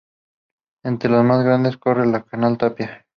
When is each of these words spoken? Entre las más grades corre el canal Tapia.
Entre 0.83 1.11
las 1.11 1.23
más 1.23 1.43
grades 1.43 1.77
corre 1.77 2.05
el 2.05 2.25
canal 2.25 2.57
Tapia. 2.57 3.05